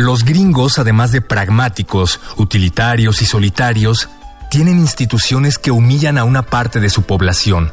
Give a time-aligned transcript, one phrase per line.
[0.00, 4.08] Los gringos, además de pragmáticos, utilitarios y solitarios,
[4.50, 7.70] tienen instituciones que humillan a una parte de su población.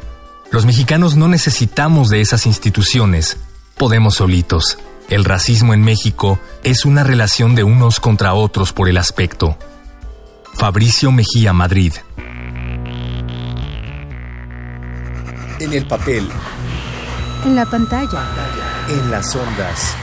[0.50, 3.38] Los mexicanos no necesitamos de esas instituciones,
[3.78, 4.78] podemos solitos.
[5.08, 9.56] El racismo en México es una relación de unos contra otros por el aspecto.
[10.52, 11.94] Fabricio Mejía, Madrid.
[15.60, 16.28] En el papel.
[17.46, 18.20] En la pantalla.
[18.90, 19.96] En las ondas.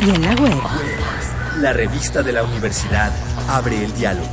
[0.00, 1.31] Y en la web.
[1.60, 3.12] La revista de la universidad
[3.48, 4.26] abre el diálogo.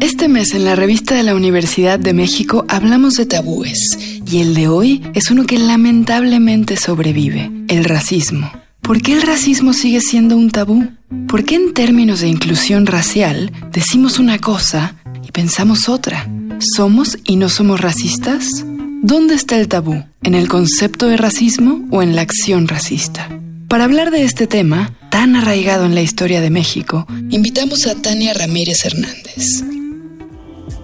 [0.00, 3.78] Este mes en la revista de la Universidad de México hablamos de tabúes
[4.24, 8.50] y el de hoy es uno que lamentablemente sobrevive, el racismo.
[8.80, 10.88] ¿Por qué el racismo sigue siendo un tabú?
[11.28, 14.96] ¿Por qué en términos de inclusión racial decimos una cosa
[15.32, 16.28] pensamos otra?
[16.76, 18.64] ¿Somos y no somos racistas?
[19.02, 20.04] ¿Dónde está el tabú?
[20.22, 23.28] ¿En el concepto de racismo o en la acción racista?
[23.66, 28.34] Para hablar de este tema, tan arraigado en la historia de México, invitamos a Tania
[28.34, 29.64] Ramírez Hernández.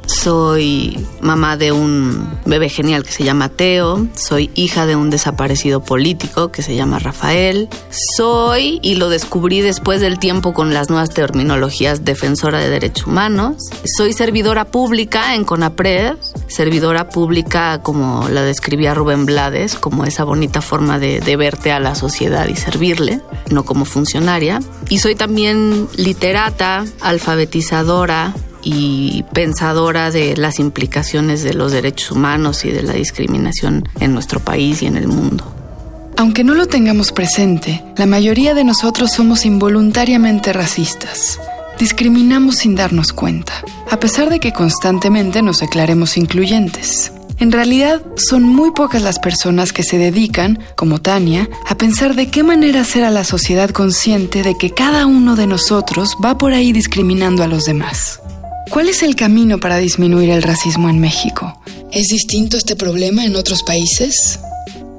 [0.09, 4.09] Soy mamá de un bebé genial que se llama Teo.
[4.15, 7.69] Soy hija de un desaparecido político que se llama Rafael.
[8.17, 13.57] Soy, y lo descubrí después del tiempo con las nuevas terminologías, defensora de derechos humanos.
[13.85, 16.15] Soy servidora pública en CONAPRED.
[16.47, 21.81] Servidora pública como la describía Rubén Blades, como esa bonita forma de, de verte a
[21.81, 23.21] la sociedad y servirle,
[23.51, 24.61] no como funcionaria.
[24.89, 28.35] Y soy también literata, alfabetizadora,
[28.71, 34.41] y pensadora de las implicaciones de los derechos humanos y de la discriminación en nuestro
[34.41, 35.55] país y en el mundo.
[36.19, 41.41] Aunque no lo tengamos presente, la mayoría de nosotros somos involuntariamente racistas.
[41.79, 43.53] Discriminamos sin darnos cuenta,
[43.91, 47.13] a pesar de que constantemente nos declaremos incluyentes.
[47.39, 52.29] En realidad, son muy pocas las personas que se dedican, como Tania, a pensar de
[52.29, 56.53] qué manera hacer a la sociedad consciente de que cada uno de nosotros va por
[56.53, 58.21] ahí discriminando a los demás.
[58.71, 61.59] ¿Cuál es el camino para disminuir el racismo en México?
[61.91, 64.39] ¿Es distinto este problema en otros países?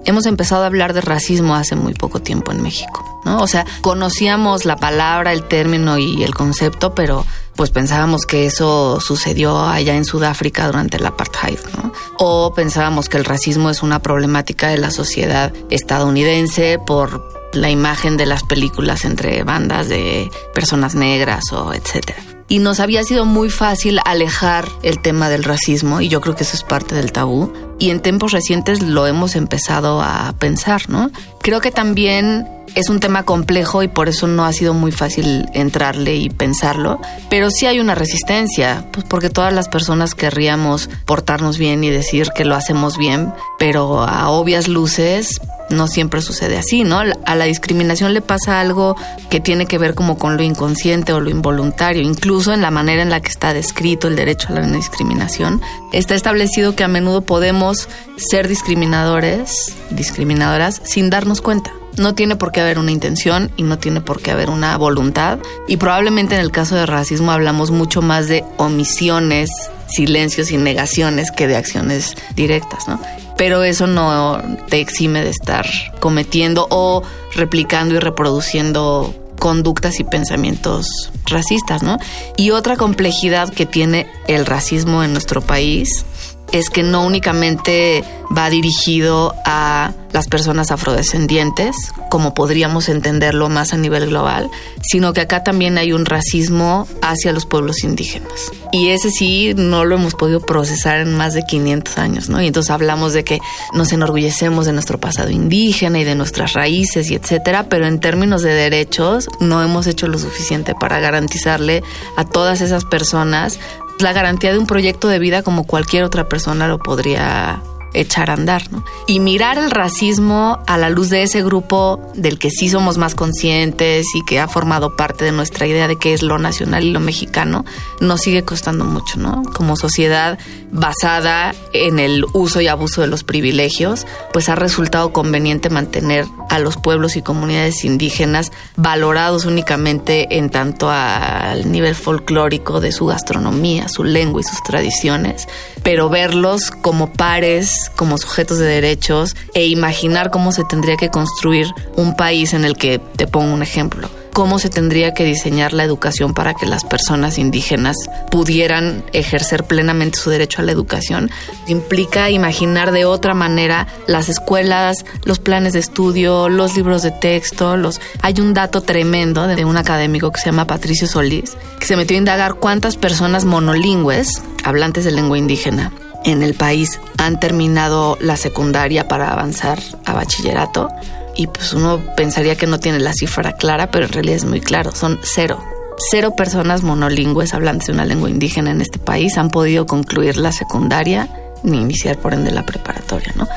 [0.06, 3.42] Hemos empezado a hablar de racismo hace muy poco tiempo en México, ¿no?
[3.42, 7.26] O sea, conocíamos la palabra, el término y el concepto, pero
[7.56, 11.94] pues pensábamos que eso sucedió allá en Sudáfrica durante el apartheid, ¿no?
[12.18, 18.18] O pensábamos que el racismo es una problemática de la sociedad estadounidense por la imagen
[18.18, 23.50] de las películas entre bandas de personas negras o etcétera y nos había sido muy
[23.50, 27.54] fácil alejar el tema del racismo y yo creo que eso es parte del tabú
[27.78, 31.12] y en tiempos recientes lo hemos empezado a pensar, ¿no?
[31.42, 35.48] Creo que también es un tema complejo y por eso no ha sido muy fácil
[35.54, 37.00] entrarle y pensarlo,
[37.30, 42.30] pero sí hay una resistencia, pues porque todas las personas querríamos portarnos bien y decir
[42.36, 47.00] que lo hacemos bien, pero a obvias luces no siempre sucede así, ¿no?
[47.00, 48.96] A la discriminación le pasa algo
[49.30, 53.02] que tiene que ver como con lo inconsciente o lo involuntario, incluso en la manera
[53.02, 55.62] en la que está descrito el derecho a la no discriminación.
[55.94, 57.88] Está establecido que a menudo podemos
[58.18, 61.72] ser discriminadores, discriminadoras, sin darnos cuenta.
[61.98, 65.40] No tiene por qué haber una intención y no tiene por qué haber una voluntad.
[65.68, 69.50] Y probablemente en el caso de racismo hablamos mucho más de omisiones,
[69.88, 73.02] silencios y negaciones que de acciones directas, ¿no?
[73.40, 75.66] Pero eso no te exime de estar
[76.02, 77.02] cometiendo o
[77.34, 81.98] replicando y reproduciendo conductas y pensamientos racistas, ¿no?
[82.36, 86.06] Y otra complejidad que tiene el racismo en nuestro país
[86.52, 88.04] es que no únicamente
[88.36, 91.76] va dirigido a las personas afrodescendientes,
[92.10, 94.50] como podríamos entenderlo más a nivel global,
[94.82, 98.52] sino que acá también hay un racismo hacia los pueblos indígenas.
[98.72, 102.42] Y ese sí no lo hemos podido procesar en más de 500 años, ¿no?
[102.42, 103.40] Y entonces hablamos de que
[103.74, 108.42] nos enorgullecemos de nuestro pasado indígena y de nuestras raíces y etcétera, pero en términos
[108.42, 111.84] de derechos no hemos hecho lo suficiente para garantizarle
[112.16, 113.60] a todas esas personas
[114.02, 117.62] la garantía de un proyecto de vida como cualquier otra persona lo podría
[117.94, 118.84] echar a andar, ¿no?
[119.08, 123.16] Y mirar el racismo a la luz de ese grupo del que sí somos más
[123.16, 126.92] conscientes y que ha formado parte de nuestra idea de qué es lo nacional y
[126.92, 127.66] lo mexicano,
[128.00, 129.44] nos sigue costando mucho, ¿no?
[129.56, 130.38] Como sociedad
[130.72, 136.60] basada en el uso y abuso de los privilegios, pues ha resultado conveniente mantener a
[136.60, 143.88] los pueblos y comunidades indígenas valorados únicamente en tanto al nivel folclórico de su gastronomía,
[143.90, 145.48] su lengua y sus tradiciones,
[145.84, 151.68] pero verlos como pares como sujetos de derechos e imaginar cómo se tendría que construir
[151.96, 154.10] un país en el que, te pongo un ejemplo,
[154.40, 157.98] cómo se tendría que diseñar la educación para que las personas indígenas
[158.32, 161.30] pudieran ejercer plenamente su derecho a la educación.
[161.68, 167.76] Implica imaginar de otra manera las escuelas, los planes de estudio, los libros de texto.
[167.76, 168.00] Los...
[168.22, 172.16] Hay un dato tremendo de un académico que se llama Patricio Solís, que se metió
[172.16, 175.92] a indagar cuántas personas monolingües, hablantes de lengua indígena,
[176.26, 180.90] en el país han terminado la secundaria para avanzar a bachillerato
[181.36, 184.60] y pues uno pensaría que no tiene la cifra clara, pero en realidad es muy
[184.60, 185.64] claro, son cero.
[186.12, 190.52] Cero personas monolingües hablantes de una lengua indígena en este país han podido concluir la
[190.52, 191.30] secundaria
[191.64, 193.48] ni iniciar por ende la preparatoria, ¿no?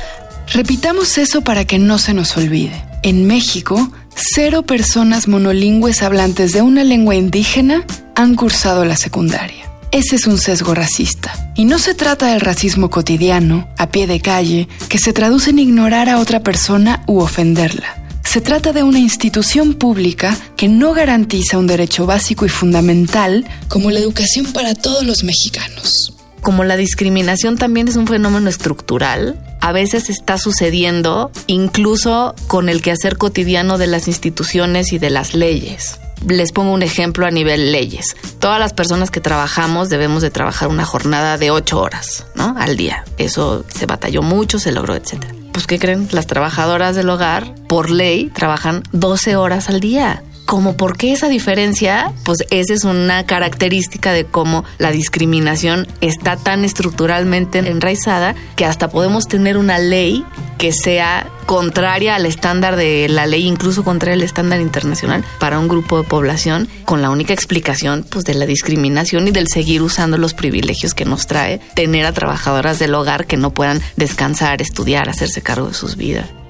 [0.52, 2.84] Repitamos eso para que no se nos olvide.
[3.02, 9.71] En México, cero personas monolingües hablantes de una lengua indígena han cursado la secundaria.
[9.92, 11.52] Ese es un sesgo racista.
[11.54, 15.58] Y no se trata del racismo cotidiano, a pie de calle, que se traduce en
[15.58, 18.02] ignorar a otra persona u ofenderla.
[18.24, 23.90] Se trata de una institución pública que no garantiza un derecho básico y fundamental como
[23.90, 26.14] la educación para todos los mexicanos.
[26.40, 32.80] Como la discriminación también es un fenómeno estructural, a veces está sucediendo incluso con el
[32.80, 35.98] quehacer cotidiano de las instituciones y de las leyes.
[36.26, 38.16] Les pongo un ejemplo a nivel leyes.
[38.38, 42.54] Todas las personas que trabajamos debemos de trabajar una jornada de ocho horas, ¿no?
[42.58, 43.04] Al día.
[43.18, 45.34] Eso se batalló mucho, se logró, etcétera.
[45.52, 46.08] Pues, ¿qué creen?
[46.12, 50.22] Las trabajadoras del hogar, por ley, trabajan 12 horas al día.
[50.44, 52.12] ¿Cómo por qué esa diferencia?
[52.24, 58.90] Pues esa es una característica de cómo la discriminación está tan estructuralmente enraizada que hasta
[58.90, 60.24] podemos tener una ley
[60.58, 65.68] que sea contraria al estándar de la ley, incluso contra el estándar internacional para un
[65.68, 70.18] grupo de población, con la única explicación pues de la discriminación y del seguir usando
[70.18, 75.08] los privilegios que nos trae tener a trabajadoras del hogar que no puedan descansar, estudiar,
[75.08, 76.41] hacerse cargo de sus vidas.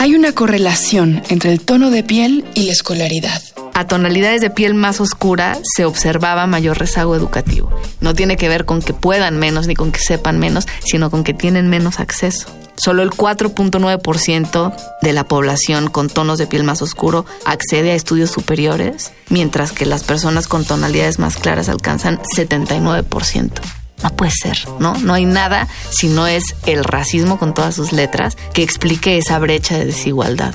[0.00, 3.42] Hay una correlación entre el tono de piel y la escolaridad.
[3.74, 7.70] A tonalidades de piel más oscura se observaba mayor rezago educativo.
[8.00, 11.24] No tiene que ver con que puedan menos ni con que sepan menos, sino con
[11.24, 12.46] que tienen menos acceso.
[12.76, 14.72] Solo el 4.9%
[15.02, 19.84] de la población con tonos de piel más oscuro accede a estudios superiores, mientras que
[19.84, 23.77] las personas con tonalidades más claras alcanzan 79%.
[24.02, 24.94] No puede ser, ¿no?
[24.98, 29.38] No hay nada si no es el racismo con todas sus letras que explique esa
[29.38, 30.54] brecha de desigualdad.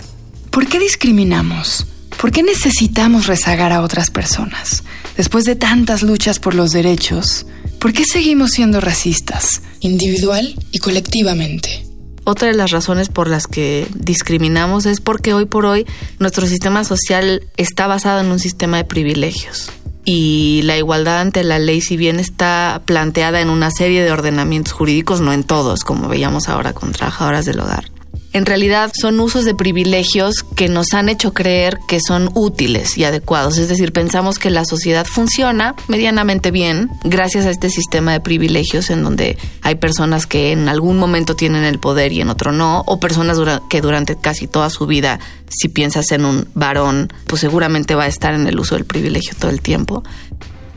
[0.50, 1.86] ¿Por qué discriminamos?
[2.20, 4.84] ¿Por qué necesitamos rezagar a otras personas?
[5.18, 7.46] Después de tantas luchas por los derechos,
[7.80, 11.86] ¿por qué seguimos siendo racistas, individual y colectivamente?
[12.24, 15.86] Otra de las razones por las que discriminamos es porque hoy por hoy
[16.20, 19.70] nuestro sistema social está basado en un sistema de privilegios
[20.06, 24.74] y la igualdad ante la ley, si bien está planteada en una serie de ordenamientos
[24.74, 27.86] jurídicos, no en todos, como veíamos ahora con trabajadoras del hogar,
[28.34, 33.04] en realidad son usos de privilegios que nos han hecho creer que son útiles y
[33.04, 33.60] adecuados.
[33.60, 38.90] Es decir, pensamos que la sociedad funciona medianamente bien gracias a este sistema de privilegios
[38.90, 42.84] en donde hay personas que en algún momento tienen el poder y en otro no,
[42.88, 43.38] o personas
[43.70, 45.20] que durante casi toda su vida,
[45.50, 49.36] si piensas en un varón, pues seguramente va a estar en el uso del privilegio
[49.40, 50.04] todo el tiempo.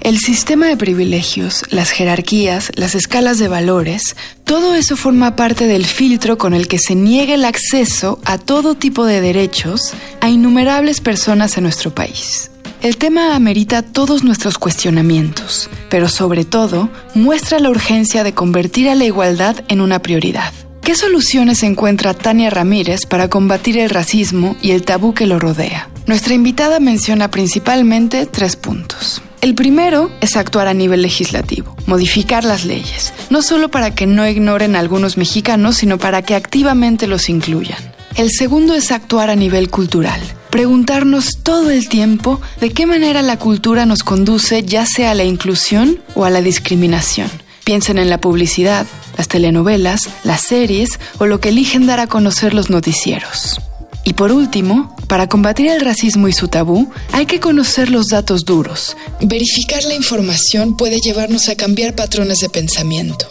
[0.01, 4.15] El sistema de privilegios, las jerarquías, las escalas de valores,
[4.45, 8.77] todo eso forma parte del filtro con el que se niega el acceso a todo
[8.77, 12.51] tipo de derechos a innumerables personas en nuestro país.
[12.83, 18.95] El tema amerita todos nuestros cuestionamientos, pero sobre todo muestra la urgencia de convertir a
[18.95, 20.53] la igualdad en una prioridad.
[20.83, 25.89] ¿Qué soluciones encuentra Tania Ramírez para combatir el racismo y el tabú que lo rodea?
[26.07, 29.21] Nuestra invitada menciona principalmente tres puntos.
[29.47, 34.27] El primero es actuar a nivel legislativo, modificar las leyes, no solo para que no
[34.27, 37.79] ignoren algunos mexicanos, sino para que activamente los incluyan.
[38.17, 43.39] El segundo es actuar a nivel cultural, preguntarnos todo el tiempo de qué manera la
[43.39, 47.31] cultura nos conduce ya sea a la inclusión o a la discriminación.
[47.63, 48.85] Piensen en la publicidad,
[49.17, 53.61] las telenovelas, las series o lo que eligen dar a conocer los noticieros.
[54.03, 58.45] Y por último, para combatir el racismo y su tabú, hay que conocer los datos
[58.45, 58.97] duros.
[59.21, 63.27] Verificar la información puede llevarnos a cambiar patrones de pensamiento.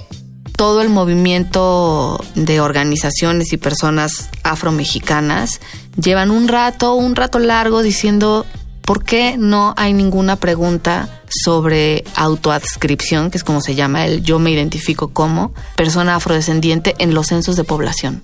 [0.56, 5.60] Todo el movimiento de organizaciones y personas afromexicanas
[6.02, 8.46] llevan un rato, un rato largo diciendo
[8.86, 14.40] por qué no hay ninguna pregunta sobre autoadscripción, que es como se llama el yo
[14.40, 18.22] me identifico como persona afrodescendiente en los censos de población.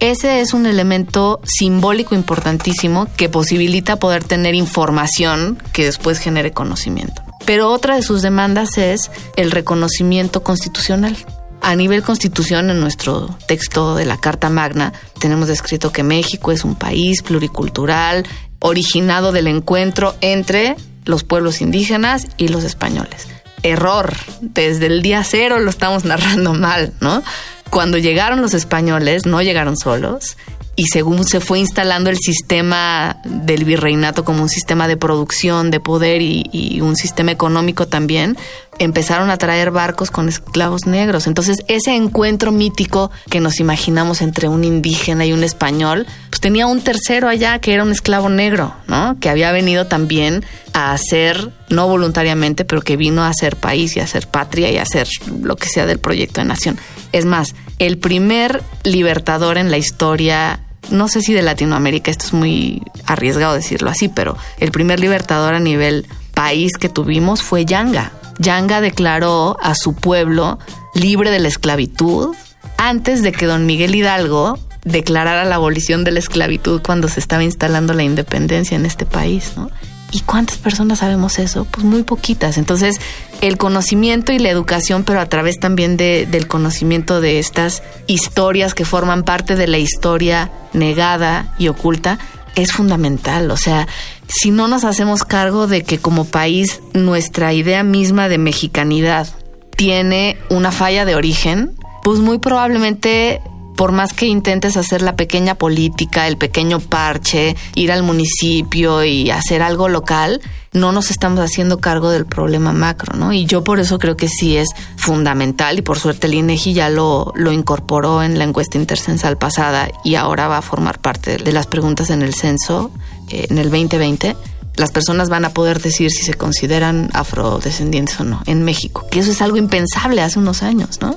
[0.00, 7.22] Ese es un elemento simbólico importantísimo que posibilita poder tener información que después genere conocimiento.
[7.46, 11.16] Pero otra de sus demandas es el reconocimiento constitucional.
[11.60, 16.64] A nivel constitución, en nuestro texto de la Carta Magna, tenemos descrito que México es
[16.64, 18.26] un país pluricultural,
[18.60, 23.28] originado del encuentro entre los pueblos indígenas y los españoles.
[23.62, 27.22] Error, desde el día cero lo estamos narrando mal, ¿no?
[27.70, 30.36] Cuando llegaron los españoles, no llegaron solos,
[30.76, 35.80] y según se fue instalando el sistema del virreinato como un sistema de producción, de
[35.80, 38.36] poder y, un sistema económico también,
[38.78, 41.26] empezaron a traer barcos con esclavos negros.
[41.26, 46.66] Entonces ese encuentro mítico que nos imaginamos entre un indígena y un español, pues tenía
[46.66, 49.16] un tercero allá que era un esclavo negro, ¿no?
[49.20, 54.00] Que había venido también a hacer, no voluntariamente, pero que vino a hacer país y
[54.00, 55.08] a hacer patria y a hacer
[55.42, 56.78] lo que sea del proyecto de nación.
[57.12, 60.60] Es más, el primer libertador en la historia
[60.90, 65.54] no sé si de Latinoamérica, esto es muy arriesgado decirlo así, pero el primer libertador
[65.54, 68.12] a nivel país que tuvimos fue Yanga.
[68.38, 70.58] Yanga declaró a su pueblo
[70.94, 72.34] libre de la esclavitud
[72.76, 77.42] antes de que don Miguel Hidalgo declarara la abolición de la esclavitud cuando se estaba
[77.42, 79.70] instalando la independencia en este país, ¿no?
[80.12, 81.64] ¿Y cuántas personas sabemos eso?
[81.64, 82.56] Pues muy poquitas.
[82.56, 83.00] Entonces,
[83.46, 88.74] el conocimiento y la educación, pero a través también de, del conocimiento de estas historias
[88.74, 92.18] que forman parte de la historia negada y oculta,
[92.54, 93.50] es fundamental.
[93.50, 93.86] O sea,
[94.28, 99.28] si no nos hacemos cargo de que como país nuestra idea misma de mexicanidad
[99.76, 101.72] tiene una falla de origen,
[102.02, 103.40] pues muy probablemente
[103.76, 109.30] por más que intentes hacer la pequeña política, el pequeño parche, ir al municipio y
[109.30, 110.40] hacer algo local,
[110.72, 113.32] no nos estamos haciendo cargo del problema macro, ¿no?
[113.32, 116.90] Y yo por eso creo que sí es fundamental y por suerte el INEGI ya
[116.90, 121.52] lo, lo incorporó en la encuesta intercensal pasada y ahora va a formar parte de
[121.52, 122.90] las preguntas en el censo
[123.28, 124.36] eh, en el 2020
[124.76, 129.20] las personas van a poder decir si se consideran afrodescendientes o no en México, que
[129.20, 131.16] eso es algo impensable hace unos años, ¿no?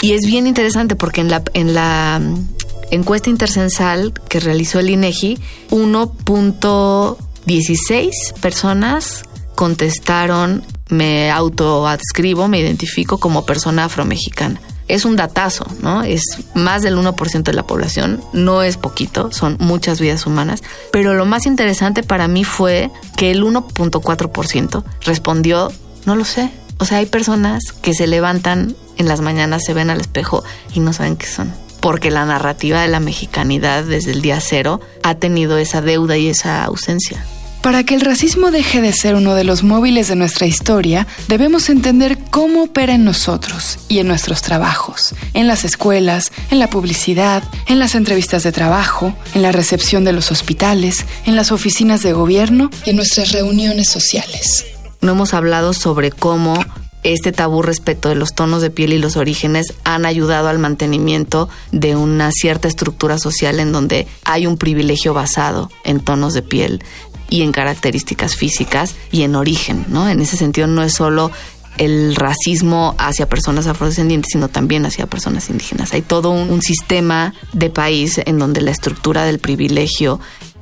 [0.00, 2.46] Y es bien interesante porque en la, en la mm,
[2.90, 5.38] encuesta intercensal que realizó el INEGI,
[5.70, 9.24] 1.16 personas
[9.54, 14.60] contestaron me autoadscribo, me identifico como persona afromexicana.
[14.88, 16.02] Es un datazo, ¿no?
[16.02, 16.22] Es
[16.54, 20.62] más del 1% de la población, no es poquito, son muchas vidas humanas,
[20.92, 25.70] pero lo más interesante para mí fue que el 1.4% respondió,
[26.06, 26.50] no lo sé.
[26.78, 30.44] O sea, hay personas que se levantan en las mañanas se ven al espejo
[30.74, 31.52] y no saben qué son.
[31.80, 36.28] Porque la narrativa de la mexicanidad desde el día cero ha tenido esa deuda y
[36.28, 37.24] esa ausencia.
[37.62, 41.68] Para que el racismo deje de ser uno de los móviles de nuestra historia, debemos
[41.68, 47.42] entender cómo opera en nosotros y en nuestros trabajos, en las escuelas, en la publicidad,
[47.66, 52.12] en las entrevistas de trabajo, en la recepción de los hospitales, en las oficinas de
[52.12, 54.64] gobierno y en nuestras reuniones sociales.
[55.00, 56.58] No hemos hablado sobre cómo
[57.04, 61.48] este tabú respecto de los tonos de piel y los orígenes han ayudado al mantenimiento
[61.70, 66.82] de una cierta estructura social en donde hay un privilegio basado en tonos de piel
[67.30, 70.08] y en características físicas y en origen, ¿no?
[70.08, 71.30] En ese sentido no es solo
[71.76, 75.92] el racismo hacia personas afrodescendientes, sino también hacia personas indígenas.
[75.92, 80.18] Hay todo un, un, sistema de país en donde la estructura del privilegio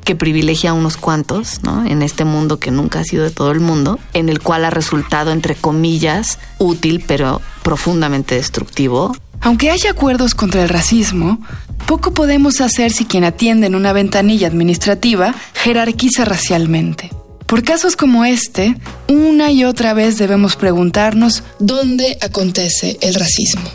[0.07, 1.85] que privilegia a unos cuantos, ¿no?
[1.85, 4.71] En este mundo que nunca ha sido de todo el mundo, en el cual ha
[4.71, 9.17] resultado, entre comillas, útil, pero profundamente destructivo.
[9.41, 11.41] Aunque haya acuerdos contra el racismo,
[11.87, 17.11] poco podemos hacer si quien atiende en una ventanilla administrativa jerarquiza racialmente.
[17.47, 18.77] Por casos como este,
[19.09, 23.69] una y otra vez debemos preguntarnos dónde acontece el racismo.